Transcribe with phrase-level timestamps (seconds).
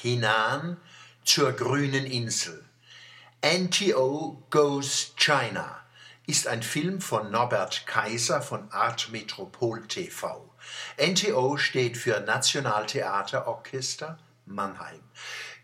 [0.00, 0.76] Hinan
[1.24, 2.64] zur grünen Insel.
[3.44, 5.80] NTO Goes China
[6.24, 10.48] ist ein Film von Norbert Kaiser von Art Metropol TV.
[11.04, 15.00] NTO steht für Nationaltheaterorchester Mannheim.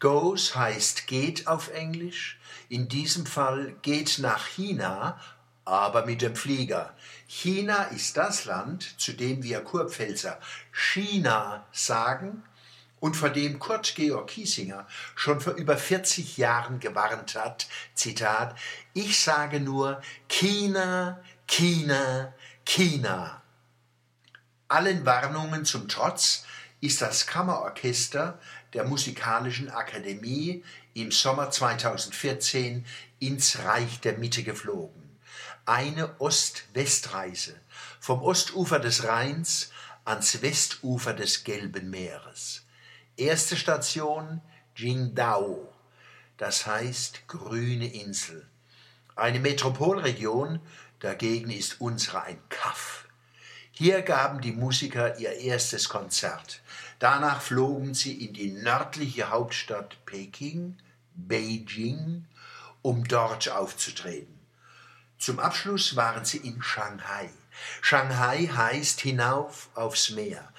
[0.00, 2.40] Goes heißt geht auf Englisch,
[2.70, 5.20] in diesem Fall geht nach China,
[5.66, 6.94] aber mit dem Flieger.
[7.26, 10.40] China ist das Land, zu dem wir Kurpfälzer
[10.72, 12.44] China sagen
[13.02, 18.56] und vor dem Kurt Georg Kiesinger schon vor über 40 Jahren gewarnt hat, Zitat,
[18.94, 22.32] ich sage nur China, China,
[22.64, 23.42] China.
[24.68, 26.44] Allen Warnungen zum Trotz
[26.80, 28.38] ist das Kammerorchester
[28.72, 30.62] der Musikalischen Akademie
[30.94, 32.86] im Sommer 2014
[33.18, 35.18] ins Reich der Mitte geflogen.
[35.66, 37.60] Eine Ost-West-Reise
[37.98, 39.72] vom Ostufer des Rheins
[40.04, 42.61] ans Westufer des Gelben Meeres.
[43.18, 44.40] Erste Station
[44.74, 45.70] Jingdao,
[46.38, 48.48] das heißt grüne Insel.
[49.16, 50.60] Eine Metropolregion,
[50.98, 53.06] dagegen ist unsere ein Kaff.
[53.70, 56.62] Hier gaben die Musiker ihr erstes Konzert.
[57.00, 60.78] Danach flogen sie in die nördliche Hauptstadt Peking,
[61.14, 62.26] Beijing,
[62.80, 64.38] um dort aufzutreten.
[65.18, 67.28] Zum Abschluss waren sie in Shanghai.
[67.82, 70.50] Shanghai heißt hinauf aufs Meer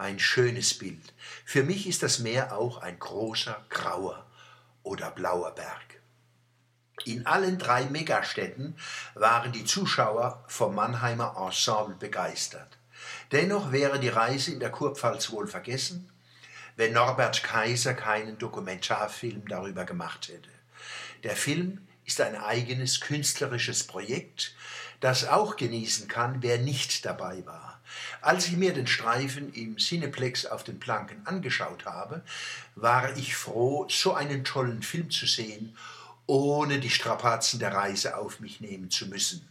[0.00, 1.12] ein schönes Bild.
[1.44, 4.26] Für mich ist das Meer auch ein großer grauer
[4.82, 6.00] oder blauer Berg.
[7.04, 8.76] In allen drei Megastädten
[9.14, 12.78] waren die Zuschauer vom Mannheimer Ensemble begeistert.
[13.32, 16.10] Dennoch wäre die Reise in der Kurpfalz wohl vergessen,
[16.76, 20.50] wenn Norbert Kaiser keinen Dokumentarfilm darüber gemacht hätte.
[21.24, 24.54] Der Film ist ein eigenes künstlerisches Projekt,
[25.00, 27.79] das auch genießen kann, wer nicht dabei war.
[28.20, 32.22] Als ich mir den Streifen im Cineplex auf den Planken angeschaut habe,
[32.74, 35.76] war ich froh, so einen tollen Film zu sehen,
[36.26, 39.48] ohne die Strapazen der Reise auf mich nehmen zu müssen.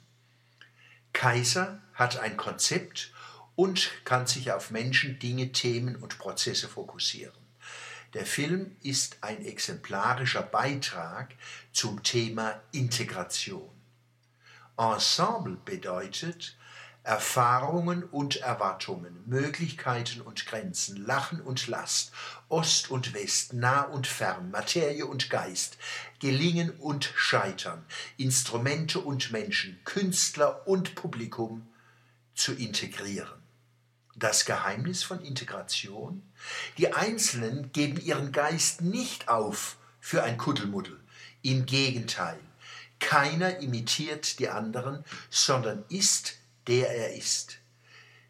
[1.14, 3.12] Kaiser hat ein Konzept
[3.56, 7.34] und kann sich auf Menschen, Dinge, Themen und Prozesse fokussieren.
[8.14, 11.36] Der Film ist ein exemplarischer Beitrag
[11.74, 13.70] zum Thema Integration.
[14.78, 16.56] Ensemble bedeutet,
[17.04, 22.12] Erfahrungen und Erwartungen, Möglichkeiten und Grenzen, Lachen und Last,
[22.50, 25.78] Ost und West, nah und fern, Materie und Geist,
[26.20, 27.86] Gelingen und Scheitern,
[28.18, 31.68] Instrumente und Menschen, Künstler und Publikum
[32.36, 33.40] zu integrieren.
[34.16, 36.22] Das Geheimnis von Integration?
[36.78, 41.00] Die Einzelnen geben ihren Geist nicht auf für ein Kuddelmuddel.
[41.42, 42.40] Im Gegenteil,
[43.00, 47.60] keiner imitiert die anderen, sondern ist der er ist.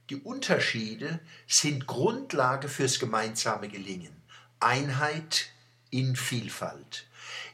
[0.09, 4.16] Die Unterschiede sind Grundlage fürs gemeinsame Gelingen.
[4.59, 5.47] Einheit
[5.91, 7.07] in Vielfalt.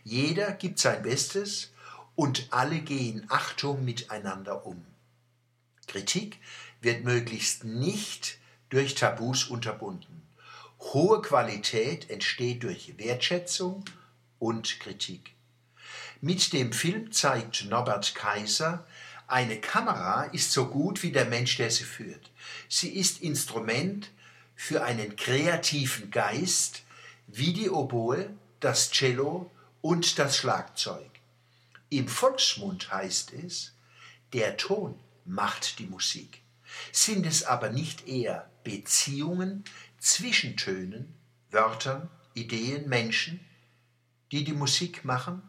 [0.04, 1.72] Jeder gibt sein Bestes
[2.16, 4.86] und alle gehen Achtung miteinander um.
[5.88, 6.40] Kritik
[6.82, 8.38] wird möglichst nicht
[8.70, 10.28] durch Tabus unterbunden.
[10.80, 13.86] Hohe Qualität entsteht durch Wertschätzung
[14.40, 15.34] und Kritik.
[16.22, 18.86] Mit dem Film zeigt Norbert Kaiser,
[19.28, 22.32] eine Kamera ist so gut wie der Mensch, der sie führt.
[22.70, 24.12] Sie ist Instrument
[24.56, 26.84] für einen kreativen Geist
[27.28, 31.10] wie die Oboe, das Cello und das Schlagzeug.
[31.90, 33.74] Im Volksmund heißt es,
[34.34, 36.42] der Ton macht die Musik.
[36.92, 39.64] Sind es aber nicht eher Beziehungen
[39.98, 41.14] zwischen Tönen,
[41.52, 43.40] Wörtern, Ideen, Menschen,
[44.32, 45.42] die die Musik machen?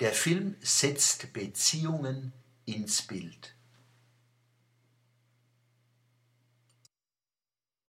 [0.00, 2.32] Der Film setzt Beziehungen
[2.66, 3.55] ins Bild.